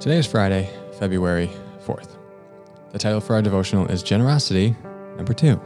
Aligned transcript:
Today 0.00 0.16
is 0.16 0.26
Friday, 0.26 0.70
February 0.98 1.50
4th. 1.84 2.16
The 2.90 2.98
title 2.98 3.20
for 3.20 3.34
our 3.34 3.42
devotional 3.42 3.86
is 3.88 4.02
Generosity, 4.02 4.74
number 5.18 5.34
two. 5.34 5.60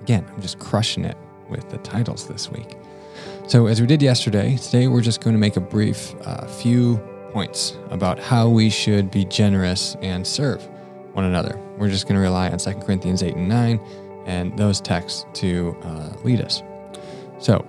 Again, 0.00 0.26
I'm 0.34 0.42
just 0.42 0.58
crushing 0.58 1.04
it 1.04 1.16
with 1.48 1.70
the 1.70 1.78
titles 1.78 2.26
this 2.26 2.50
week. 2.50 2.76
So, 3.46 3.68
as 3.68 3.80
we 3.80 3.86
did 3.86 4.02
yesterday, 4.02 4.56
today 4.56 4.88
we're 4.88 5.00
just 5.00 5.20
going 5.20 5.34
to 5.34 5.38
make 5.38 5.56
a 5.56 5.60
brief 5.60 6.12
uh, 6.26 6.48
few 6.48 6.96
points 7.30 7.78
about 7.90 8.18
how 8.18 8.48
we 8.48 8.68
should 8.68 9.12
be 9.12 9.24
generous 9.26 9.96
and 10.02 10.26
serve 10.26 10.60
one 11.12 11.24
another. 11.24 11.56
We're 11.78 11.88
just 11.88 12.08
going 12.08 12.16
to 12.16 12.20
rely 12.20 12.50
on 12.50 12.58
2 12.58 12.72
Corinthians 12.80 13.22
8 13.22 13.36
and 13.36 13.48
9 13.48 13.78
and 14.26 14.58
those 14.58 14.80
texts 14.80 15.24
to 15.34 15.76
uh, 15.82 16.12
lead 16.24 16.40
us. 16.40 16.64
So, 17.38 17.64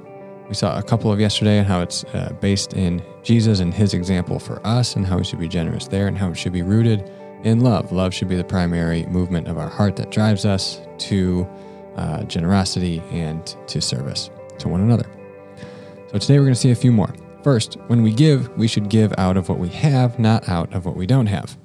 we 0.53 0.57
saw 0.57 0.77
a 0.77 0.83
couple 0.83 1.11
of 1.11 1.19
yesterday 1.19 1.57
and 1.57 1.65
how 1.65 1.81
it's 1.81 2.03
uh, 2.13 2.31
based 2.39 2.73
in 2.73 3.01
Jesus 3.23 3.59
and 3.59 3.73
his 3.73 3.95
example 3.95 4.37
for 4.37 4.61
us 4.63 4.95
and 4.95 5.03
how 5.03 5.17
we 5.17 5.23
should 5.23 5.39
be 5.39 5.47
generous 5.47 5.87
there 5.87 6.05
and 6.05 6.15
how 6.15 6.29
it 6.29 6.35
should 6.35 6.53
be 6.53 6.61
rooted 6.61 7.09
in 7.43 7.61
love. 7.61 7.91
Love 7.91 8.13
should 8.13 8.27
be 8.27 8.35
the 8.35 8.43
primary 8.43 9.03
movement 9.07 9.47
of 9.47 9.57
our 9.57 9.67
heart 9.67 9.95
that 9.95 10.11
drives 10.11 10.45
us 10.45 10.79
to 10.99 11.47
uh, 11.95 12.21
generosity 12.25 13.01
and 13.09 13.57
to 13.65 13.81
service 13.81 14.29
to 14.59 14.69
one 14.69 14.81
another. 14.81 15.09
So 16.11 16.19
today 16.19 16.37
we're 16.37 16.45
going 16.45 16.53
to 16.53 16.59
see 16.59 16.69
a 16.69 16.75
few 16.75 16.91
more. 16.91 17.15
First, 17.41 17.79
when 17.87 18.03
we 18.03 18.13
give, 18.13 18.55
we 18.55 18.67
should 18.67 18.89
give 18.89 19.11
out 19.17 19.37
of 19.37 19.49
what 19.49 19.57
we 19.57 19.69
have, 19.69 20.19
not 20.19 20.47
out 20.47 20.71
of 20.75 20.85
what 20.85 20.95
we 20.95 21.07
don't 21.07 21.25
have. 21.25 21.57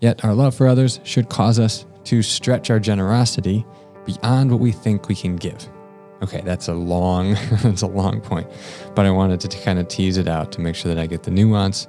Yet 0.00 0.24
our 0.24 0.32
love 0.32 0.54
for 0.54 0.66
others 0.66 0.98
should 1.04 1.28
cause 1.28 1.58
us 1.58 1.84
to 2.04 2.22
stretch 2.22 2.70
our 2.70 2.80
generosity 2.80 3.66
beyond 4.06 4.50
what 4.50 4.60
we 4.60 4.72
think 4.72 5.08
we 5.08 5.14
can 5.14 5.36
give. 5.36 5.68
Okay, 6.22 6.42
that's 6.42 6.68
a 6.68 6.74
long, 6.74 7.32
that's 7.62 7.82
a 7.82 7.86
long 7.86 8.20
point, 8.20 8.46
but 8.94 9.06
I 9.06 9.10
wanted 9.10 9.40
to 9.40 9.58
kind 9.60 9.78
of 9.78 9.88
tease 9.88 10.18
it 10.18 10.28
out 10.28 10.52
to 10.52 10.60
make 10.60 10.74
sure 10.74 10.92
that 10.94 11.00
I 11.00 11.06
get 11.06 11.22
the 11.22 11.30
nuance 11.30 11.88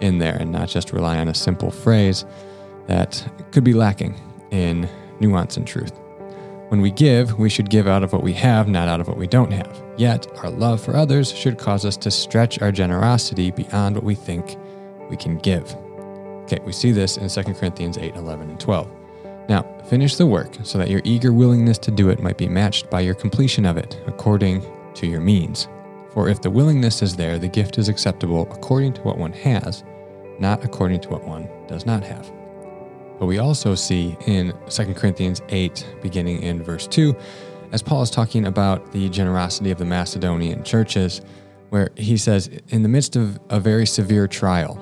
in 0.00 0.18
there 0.18 0.36
and 0.36 0.50
not 0.50 0.68
just 0.68 0.92
rely 0.92 1.18
on 1.18 1.28
a 1.28 1.34
simple 1.34 1.70
phrase 1.70 2.24
that 2.86 3.24
could 3.52 3.64
be 3.64 3.74
lacking 3.74 4.20
in 4.50 4.88
nuance 5.20 5.56
and 5.56 5.66
truth. 5.66 5.92
When 6.68 6.80
we 6.82 6.90
give, 6.90 7.38
we 7.38 7.48
should 7.48 7.70
give 7.70 7.86
out 7.86 8.02
of 8.02 8.12
what 8.12 8.22
we 8.22 8.34
have, 8.34 8.68
not 8.68 8.88
out 8.88 9.00
of 9.00 9.08
what 9.08 9.16
we 9.16 9.26
don't 9.26 9.52
have. 9.52 9.82
Yet, 9.96 10.26
our 10.38 10.50
love 10.50 10.82
for 10.82 10.94
others 10.94 11.32
should 11.32 11.56
cause 11.56 11.86
us 11.86 11.96
to 11.98 12.10
stretch 12.10 12.60
our 12.60 12.70
generosity 12.70 13.50
beyond 13.50 13.96
what 13.96 14.04
we 14.04 14.14
think 14.14 14.56
we 15.08 15.16
can 15.16 15.38
give. 15.38 15.74
Okay, 16.42 16.58
we 16.64 16.72
see 16.72 16.92
this 16.92 17.16
in 17.16 17.28
2 17.28 17.54
Corinthians 17.54 17.96
8 17.96 18.16
11 18.16 18.50
and 18.50 18.60
12. 18.60 18.97
Now, 19.48 19.62
finish 19.86 20.16
the 20.16 20.26
work 20.26 20.56
so 20.62 20.76
that 20.78 20.90
your 20.90 21.00
eager 21.04 21.32
willingness 21.32 21.78
to 21.78 21.90
do 21.90 22.10
it 22.10 22.22
might 22.22 22.36
be 22.36 22.48
matched 22.48 22.90
by 22.90 23.00
your 23.00 23.14
completion 23.14 23.64
of 23.64 23.78
it, 23.78 23.98
according 24.06 24.62
to 24.94 25.06
your 25.06 25.20
means. 25.20 25.68
For 26.10 26.28
if 26.28 26.42
the 26.42 26.50
willingness 26.50 27.00
is 27.00 27.16
there, 27.16 27.38
the 27.38 27.48
gift 27.48 27.78
is 27.78 27.88
acceptable 27.88 28.42
according 28.50 28.92
to 28.94 29.02
what 29.02 29.16
one 29.16 29.32
has, 29.32 29.84
not 30.38 30.64
according 30.64 31.00
to 31.00 31.08
what 31.08 31.24
one 31.24 31.48
does 31.66 31.86
not 31.86 32.02
have. 32.02 32.30
But 33.18 33.26
we 33.26 33.38
also 33.38 33.74
see 33.74 34.16
in 34.26 34.52
2 34.68 34.94
Corinthians 34.94 35.40
8, 35.48 35.96
beginning 36.02 36.42
in 36.42 36.62
verse 36.62 36.86
2, 36.86 37.16
as 37.72 37.82
Paul 37.82 38.02
is 38.02 38.10
talking 38.10 38.46
about 38.46 38.92
the 38.92 39.08
generosity 39.08 39.70
of 39.70 39.78
the 39.78 39.84
Macedonian 39.84 40.62
churches, 40.62 41.22
where 41.70 41.90
he 41.96 42.16
says, 42.16 42.48
in 42.68 42.82
the 42.82 42.88
midst 42.88 43.16
of 43.16 43.38
a 43.50 43.60
very 43.60 43.86
severe 43.86 44.26
trial, 44.26 44.78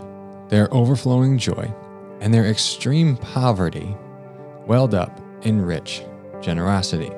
their 0.48 0.72
overflowing 0.72 1.38
joy 1.38 1.72
and 2.20 2.32
their 2.32 2.46
extreme 2.46 3.16
poverty 3.16 3.96
welled 4.66 4.94
up 4.94 5.20
in 5.42 5.60
rich 5.60 6.02
generosity. 6.40 7.10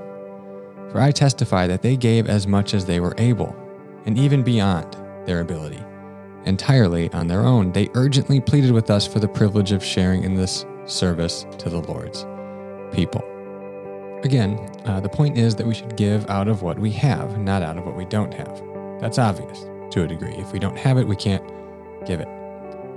For 0.90 1.00
I 1.00 1.10
testify 1.10 1.66
that 1.66 1.82
they 1.82 1.96
gave 1.96 2.28
as 2.28 2.46
much 2.46 2.74
as 2.74 2.84
they 2.84 3.00
were 3.00 3.14
able, 3.18 3.54
and 4.06 4.18
even 4.18 4.42
beyond 4.42 4.96
their 5.26 5.40
ability. 5.40 5.82
Entirely 6.44 7.12
on 7.12 7.26
their 7.26 7.44
own, 7.44 7.72
they 7.72 7.90
urgently 7.94 8.40
pleaded 8.40 8.70
with 8.70 8.90
us 8.90 9.06
for 9.06 9.18
the 9.18 9.28
privilege 9.28 9.72
of 9.72 9.84
sharing 9.84 10.24
in 10.24 10.34
this 10.34 10.64
service 10.86 11.44
to 11.58 11.68
the 11.68 11.80
Lord's 11.80 12.24
people. 12.94 13.22
Again, 14.24 14.58
uh, 14.86 15.00
the 15.00 15.08
point 15.08 15.36
is 15.36 15.54
that 15.56 15.66
we 15.66 15.74
should 15.74 15.96
give 15.96 16.28
out 16.30 16.48
of 16.48 16.62
what 16.62 16.78
we 16.78 16.90
have, 16.92 17.38
not 17.38 17.62
out 17.62 17.76
of 17.76 17.84
what 17.84 17.96
we 17.96 18.04
don't 18.06 18.32
have. 18.32 18.62
That's 19.00 19.18
obvious 19.18 19.66
to 19.92 20.02
a 20.02 20.06
degree. 20.08 20.34
If 20.34 20.52
we 20.52 20.58
don't 20.58 20.76
have 20.78 20.98
it, 20.98 21.06
we 21.06 21.16
can't 21.16 21.46
give 22.06 22.20
it. 22.20 22.28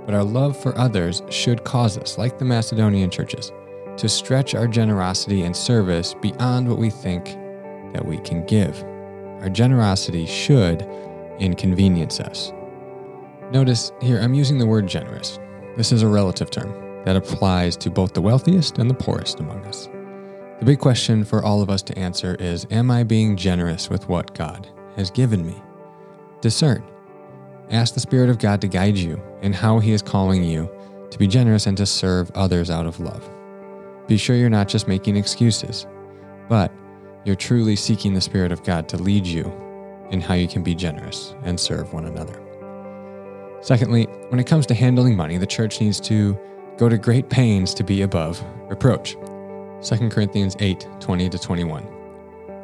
But 0.06 0.14
our 0.14 0.24
love 0.24 0.56
for 0.56 0.76
others 0.76 1.22
should 1.28 1.62
cause 1.62 1.96
us, 1.96 2.18
like 2.18 2.38
the 2.38 2.44
Macedonian 2.44 3.10
churches, 3.10 3.52
to 3.96 4.08
stretch 4.08 4.54
our 4.54 4.66
generosity 4.66 5.42
and 5.42 5.56
service 5.56 6.14
beyond 6.14 6.68
what 6.68 6.78
we 6.78 6.90
think 6.90 7.36
that 7.92 8.04
we 8.04 8.18
can 8.18 8.44
give. 8.46 8.82
Our 9.40 9.48
generosity 9.48 10.26
should 10.26 10.82
inconvenience 11.38 12.20
us. 12.20 12.52
Notice 13.50 13.92
here, 14.00 14.18
I'm 14.18 14.34
using 14.34 14.58
the 14.58 14.66
word 14.66 14.86
generous. 14.86 15.38
This 15.76 15.92
is 15.92 16.02
a 16.02 16.08
relative 16.08 16.50
term 16.50 17.04
that 17.04 17.16
applies 17.16 17.76
to 17.78 17.90
both 17.90 18.14
the 18.14 18.22
wealthiest 18.22 18.78
and 18.78 18.88
the 18.88 18.94
poorest 18.94 19.40
among 19.40 19.64
us. 19.66 19.88
The 20.58 20.66
big 20.66 20.78
question 20.78 21.24
for 21.24 21.44
all 21.44 21.60
of 21.60 21.70
us 21.70 21.82
to 21.82 21.98
answer 21.98 22.36
is 22.36 22.66
Am 22.70 22.90
I 22.90 23.02
being 23.02 23.36
generous 23.36 23.90
with 23.90 24.08
what 24.08 24.34
God 24.34 24.68
has 24.96 25.10
given 25.10 25.44
me? 25.44 25.60
Discern. 26.40 26.84
Ask 27.70 27.94
the 27.94 28.00
Spirit 28.00 28.30
of 28.30 28.38
God 28.38 28.60
to 28.60 28.68
guide 28.68 28.96
you 28.96 29.20
in 29.42 29.52
how 29.52 29.80
He 29.80 29.92
is 29.92 30.02
calling 30.02 30.44
you 30.44 30.70
to 31.10 31.18
be 31.18 31.26
generous 31.26 31.66
and 31.66 31.76
to 31.76 31.86
serve 31.86 32.30
others 32.34 32.70
out 32.70 32.86
of 32.86 33.00
love. 33.00 33.28
Be 34.12 34.18
sure 34.18 34.36
you're 34.36 34.50
not 34.50 34.68
just 34.68 34.88
making 34.88 35.16
excuses, 35.16 35.86
but 36.46 36.70
you're 37.24 37.34
truly 37.34 37.74
seeking 37.74 38.12
the 38.12 38.20
Spirit 38.20 38.52
of 38.52 38.62
God 38.62 38.86
to 38.90 38.98
lead 38.98 39.26
you 39.26 39.50
in 40.10 40.20
how 40.20 40.34
you 40.34 40.46
can 40.46 40.62
be 40.62 40.74
generous 40.74 41.34
and 41.44 41.58
serve 41.58 41.94
one 41.94 42.04
another. 42.04 42.38
Secondly, 43.62 44.04
when 44.28 44.38
it 44.38 44.46
comes 44.46 44.66
to 44.66 44.74
handling 44.74 45.16
money, 45.16 45.38
the 45.38 45.46
church 45.46 45.80
needs 45.80 45.98
to 46.00 46.38
go 46.76 46.90
to 46.90 46.98
great 46.98 47.30
pains 47.30 47.72
to 47.72 47.84
be 47.84 48.02
above 48.02 48.44
reproach. 48.68 49.16
2 49.80 50.10
Corinthians 50.10 50.56
8 50.58 50.86
20 51.00 51.30
to 51.30 51.38
21. 51.38 51.86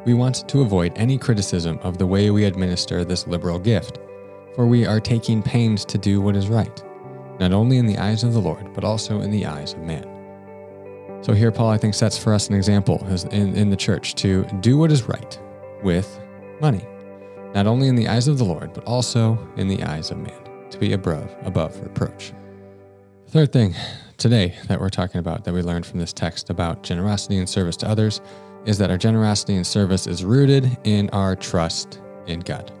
We 0.05 0.13
want 0.13 0.47
to 0.47 0.61
avoid 0.61 0.93
any 0.95 1.17
criticism 1.17 1.79
of 1.81 1.97
the 1.97 2.05
way 2.05 2.29
we 2.29 2.45
administer 2.45 3.03
this 3.03 3.25
liberal 3.25 3.57
gift, 3.57 3.97
for 4.53 4.67
we 4.67 4.85
are 4.85 4.99
taking 4.99 5.41
pains 5.41 5.83
to 5.85 5.97
do 5.97 6.21
what 6.21 6.35
is 6.35 6.47
right, 6.47 6.83
not 7.39 7.53
only 7.53 7.77
in 7.77 7.87
the 7.87 7.97
eyes 7.97 8.23
of 8.23 8.33
the 8.33 8.39
Lord, 8.39 8.71
but 8.75 8.83
also 8.83 9.21
in 9.21 9.31
the 9.31 9.47
eyes 9.47 9.73
of 9.73 9.79
man. 9.79 10.18
So 11.21 11.33
here, 11.33 11.51
Paul, 11.51 11.69
I 11.69 11.77
think, 11.77 11.93
sets 11.93 12.17
for 12.17 12.33
us 12.33 12.47
an 12.47 12.55
example 12.55 13.05
in, 13.31 13.55
in 13.55 13.69
the 13.69 13.75
church 13.75 14.15
to 14.15 14.45
do 14.61 14.77
what 14.77 14.91
is 14.91 15.03
right 15.03 15.39
with 15.83 16.19
money, 16.61 16.85
not 17.53 17.67
only 17.67 17.87
in 17.87 17.95
the 17.95 18.07
eyes 18.07 18.27
of 18.29 18.37
the 18.37 18.45
Lord, 18.45 18.73
but 18.73 18.85
also 18.85 19.37
in 19.57 19.67
the 19.67 19.83
eyes 19.83 20.11
of 20.11 20.17
man, 20.17 20.69
to 20.69 20.77
be 20.77 20.93
above, 20.93 21.35
above 21.43 21.77
reproach. 21.81 22.31
Third 23.27 23.51
thing 23.51 23.75
today 24.17 24.55
that 24.67 24.79
we're 24.79 24.89
talking 24.89 25.19
about 25.19 25.43
that 25.43 25.53
we 25.53 25.61
learned 25.61 25.85
from 25.85 25.99
this 25.99 26.13
text 26.13 26.49
about 26.49 26.83
generosity 26.83 27.37
and 27.37 27.49
service 27.49 27.75
to 27.77 27.87
others 27.87 28.21
is 28.65 28.77
that 28.77 28.89
our 28.89 28.97
generosity 28.97 29.55
and 29.55 29.67
service 29.67 30.07
is 30.07 30.23
rooted 30.23 30.77
in 30.85 31.09
our 31.09 31.35
trust 31.35 32.01
in 32.27 32.39
God. 32.39 32.71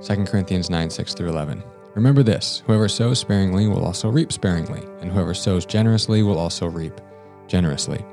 2 0.00 0.24
Corinthians 0.24 0.70
9 0.70 0.90
6 0.90 1.14
through 1.14 1.28
11. 1.28 1.62
Remember 1.94 2.22
this 2.22 2.62
whoever 2.66 2.88
sows 2.88 3.18
sparingly 3.18 3.66
will 3.66 3.84
also 3.84 4.10
reap 4.10 4.32
sparingly, 4.32 4.82
and 5.00 5.10
whoever 5.10 5.34
sows 5.34 5.66
generously 5.66 6.22
will 6.22 6.38
also 6.38 6.66
reap 6.66 7.00
generously. 7.46 8.04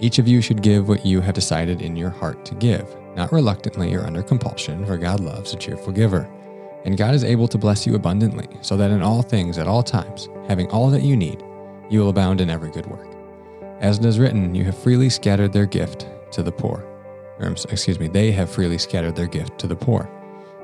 Each 0.00 0.18
of 0.18 0.26
you 0.26 0.40
should 0.40 0.62
give 0.62 0.88
what 0.88 1.06
you 1.06 1.20
have 1.20 1.34
decided 1.34 1.80
in 1.80 1.96
your 1.96 2.10
heart 2.10 2.44
to 2.46 2.54
give, 2.54 2.96
not 3.14 3.32
reluctantly 3.32 3.94
or 3.94 4.04
under 4.04 4.22
compulsion, 4.22 4.84
for 4.84 4.96
God 4.96 5.20
loves 5.20 5.52
a 5.52 5.56
cheerful 5.56 5.92
giver. 5.92 6.28
And 6.84 6.98
God 6.98 7.14
is 7.14 7.22
able 7.22 7.46
to 7.48 7.58
bless 7.58 7.86
you 7.86 7.94
abundantly, 7.94 8.48
so 8.60 8.76
that 8.76 8.90
in 8.90 9.02
all 9.02 9.22
things, 9.22 9.58
at 9.58 9.68
all 9.68 9.82
times, 9.82 10.28
having 10.48 10.68
all 10.70 10.90
that 10.90 11.02
you 11.02 11.16
need, 11.16 11.44
you 11.88 12.00
will 12.00 12.08
abound 12.08 12.40
in 12.40 12.50
every 12.50 12.70
good 12.70 12.86
work. 12.86 13.08
As 13.80 13.98
it 13.98 14.04
is 14.04 14.18
written, 14.18 14.54
you 14.54 14.64
have 14.64 14.76
freely 14.76 15.08
scattered 15.08 15.52
their 15.52 15.66
gift 15.66 16.08
to 16.32 16.42
the 16.42 16.52
poor. 16.52 16.84
Or, 17.38 17.48
excuse 17.48 18.00
me, 18.00 18.08
they 18.08 18.32
have 18.32 18.50
freely 18.50 18.78
scattered 18.78 19.14
their 19.14 19.26
gift 19.26 19.58
to 19.58 19.66
the 19.66 19.76
poor. 19.76 20.10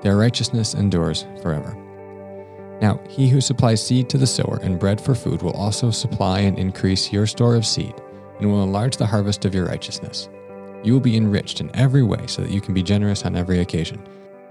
Their 0.02 0.16
righteousness 0.16 0.74
endures 0.74 1.26
forever. 1.42 1.76
Now, 2.80 3.00
he 3.08 3.28
who 3.28 3.40
supplies 3.40 3.84
seed 3.84 4.08
to 4.10 4.18
the 4.18 4.26
sower 4.26 4.60
and 4.62 4.78
bread 4.78 5.00
for 5.00 5.14
food 5.14 5.42
will 5.42 5.52
also 5.52 5.90
supply 5.90 6.40
and 6.40 6.58
increase 6.58 7.12
your 7.12 7.26
store 7.26 7.56
of 7.56 7.66
seed, 7.66 7.94
and 8.38 8.50
will 8.50 8.62
enlarge 8.62 8.96
the 8.96 9.06
harvest 9.06 9.44
of 9.44 9.54
your 9.54 9.66
righteousness. 9.66 10.28
You 10.84 10.92
will 10.92 11.00
be 11.00 11.16
enriched 11.16 11.60
in 11.60 11.74
every 11.74 12.02
way 12.02 12.26
so 12.26 12.42
that 12.42 12.52
you 12.52 12.60
can 12.60 12.74
be 12.74 12.82
generous 12.82 13.24
on 13.24 13.34
every 13.34 13.60
occasion 13.60 14.00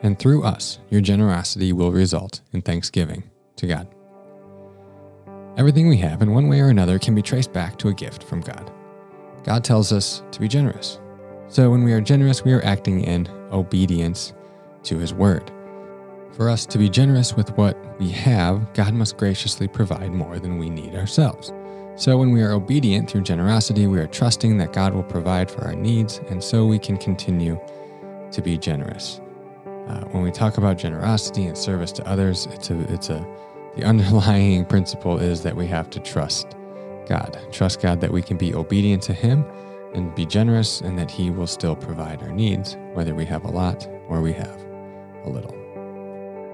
and 0.03 0.17
through 0.17 0.43
us, 0.43 0.79
your 0.89 1.01
generosity 1.01 1.73
will 1.73 1.91
result 1.91 2.41
in 2.53 2.61
thanksgiving 2.61 3.23
to 3.55 3.67
God. 3.67 3.87
Everything 5.57 5.87
we 5.87 5.97
have, 5.97 6.21
in 6.21 6.31
one 6.31 6.47
way 6.47 6.59
or 6.61 6.69
another, 6.69 6.99
can 6.99 7.15
be 7.15 7.21
traced 7.21 7.51
back 7.51 7.77
to 7.79 7.87
a 7.87 7.93
gift 7.93 8.23
from 8.23 8.41
God. 8.41 8.71
God 9.43 9.63
tells 9.63 9.91
us 9.91 10.21
to 10.31 10.39
be 10.39 10.47
generous. 10.47 10.99
So 11.47 11.71
when 11.71 11.83
we 11.83 11.93
are 11.93 12.01
generous, 12.01 12.43
we 12.43 12.53
are 12.53 12.63
acting 12.63 13.01
in 13.01 13.27
obedience 13.51 14.33
to 14.83 14.99
His 14.99 15.13
word. 15.13 15.51
For 16.37 16.51
us 16.51 16.67
to 16.67 16.77
be 16.77 16.87
generous 16.87 17.35
with 17.35 17.57
what 17.57 17.75
we 17.99 18.11
have, 18.11 18.71
God 18.73 18.93
must 18.93 19.17
graciously 19.17 19.67
provide 19.67 20.11
more 20.11 20.37
than 20.37 20.59
we 20.59 20.69
need 20.69 20.93
ourselves. 20.93 21.51
So 21.95 22.15
when 22.19 22.29
we 22.29 22.43
are 22.43 22.51
obedient 22.51 23.09
through 23.09 23.21
generosity, 23.21 23.87
we 23.87 23.99
are 23.99 24.05
trusting 24.05 24.59
that 24.59 24.71
God 24.71 24.93
will 24.93 25.01
provide 25.01 25.49
for 25.49 25.65
our 25.65 25.73
needs, 25.73 26.19
and 26.29 26.43
so 26.43 26.67
we 26.67 26.77
can 26.77 26.95
continue 26.95 27.59
to 28.31 28.41
be 28.43 28.55
generous. 28.55 29.19
Uh, 29.65 30.01
when 30.11 30.21
we 30.21 30.29
talk 30.29 30.59
about 30.59 30.77
generosity 30.77 31.47
and 31.47 31.57
service 31.57 31.91
to 31.93 32.07
others, 32.07 32.45
it's 32.51 32.69
a 32.69 32.79
it's 32.93 33.09
a 33.09 33.25
the 33.75 33.83
underlying 33.91 34.63
principle 34.63 35.17
is 35.17 35.41
that 35.41 35.55
we 35.55 35.65
have 35.65 35.89
to 35.89 35.99
trust 35.99 36.55
God. 37.07 37.35
Trust 37.51 37.81
God 37.81 37.99
that 38.01 38.11
we 38.11 38.21
can 38.21 38.37
be 38.37 38.53
obedient 38.53 39.01
to 39.03 39.13
Him 39.13 39.43
and 39.95 40.13
be 40.13 40.27
generous, 40.27 40.81
and 40.81 40.99
that 40.99 41.09
He 41.09 41.31
will 41.31 41.47
still 41.47 41.75
provide 41.75 42.21
our 42.21 42.31
needs, 42.31 42.77
whether 42.93 43.15
we 43.15 43.25
have 43.25 43.43
a 43.43 43.49
lot 43.49 43.87
or 44.07 44.21
we 44.21 44.33
have 44.33 44.63
a 45.25 45.29
little. 45.29 45.66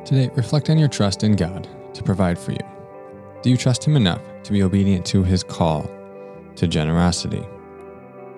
Today, 0.06 0.30
reflect 0.36 0.70
on 0.70 0.78
your 0.78 0.90
trust 0.90 1.24
in 1.24 1.36
God 1.38 1.68
to 1.94 2.04
provide 2.04 2.38
for 2.38 2.52
you. 2.52 2.60
Do 3.42 3.50
you 3.50 3.56
trust 3.56 3.86
Him 3.86 3.96
enough 3.96 4.22
to 4.44 4.52
be 4.52 4.62
obedient 4.62 5.06
to 5.08 5.24
His 5.24 5.44
call 5.44 5.90
to 6.56 6.68
generosity? 6.68 7.44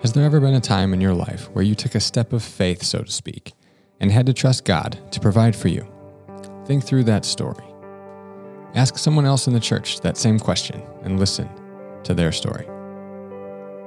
Has 0.01 0.13
there 0.13 0.25
ever 0.25 0.39
been 0.39 0.53
a 0.53 0.61
time 0.61 0.93
in 0.93 1.01
your 1.01 1.15
life 1.15 1.49
where 1.53 1.63
you 1.63 1.73
took 1.73 1.95
a 1.95 1.99
step 1.99 2.33
of 2.33 2.43
faith, 2.43 2.83
so 2.83 3.01
to 3.01 3.11
speak, 3.11 3.53
and 3.99 4.11
had 4.11 4.27
to 4.27 4.33
trust 4.33 4.63
God 4.63 4.99
to 5.11 5.19
provide 5.19 5.55
for 5.55 5.69
you? 5.69 5.87
Think 6.65 6.83
through 6.83 7.05
that 7.05 7.25
story. 7.25 7.65
Ask 8.75 8.99
someone 8.99 9.25
else 9.25 9.47
in 9.47 9.53
the 9.53 9.59
church 9.59 10.01
that 10.01 10.17
same 10.17 10.37
question 10.37 10.83
and 11.03 11.19
listen 11.19 11.49
to 12.03 12.13
their 12.13 12.31
story. 12.31 12.67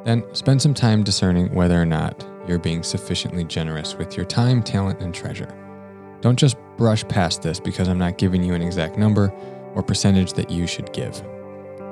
Then 0.05 0.25
spend 0.35 0.61
some 0.61 0.75
time 0.75 1.05
discerning 1.05 1.55
whether 1.55 1.81
or 1.81 1.87
not 1.87 2.27
you're 2.49 2.59
being 2.59 2.83
sufficiently 2.83 3.45
generous 3.45 3.95
with 3.95 4.17
your 4.17 4.27
time, 4.27 4.65
talent, 4.65 5.01
and 5.01 5.15
treasure. 5.15 5.55
Don't 6.21 6.39
just 6.39 6.57
brush 6.77 7.07
past 7.09 7.43
this 7.43 7.61
because 7.61 7.89
I'm 7.89 7.99
not 7.99 8.19
giving 8.19 8.43
you 8.43 8.55
an 8.55 8.63
exact 8.63 8.99
number 8.99 9.33
or 9.75 9.83
percentage 9.83 10.33
that 10.35 10.51
you 10.51 10.67
should 10.67 10.93
give. 10.93 11.23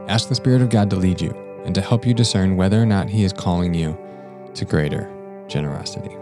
Ask 0.09 0.29
the 0.29 0.35
Spirit 0.35 0.63
of 0.63 0.71
God 0.71 0.91
to 0.91 0.97
lead 0.97 1.21
you 1.21 1.31
and 1.65 1.75
to 1.75 1.81
help 1.81 2.07
you 2.07 2.15
discern 2.15 2.57
whether 2.57 2.81
or 2.81 2.87
not 2.87 3.09
He 3.09 3.25
is 3.25 3.33
calling 3.33 3.75
you 3.75 3.99
to 4.55 4.65
greater 4.65 5.13
generosity. 5.49 6.17